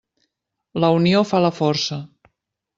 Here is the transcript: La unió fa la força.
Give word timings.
La 0.85 0.89
unió 1.01 1.23
fa 1.33 1.43
la 1.45 1.53
força. 1.61 2.03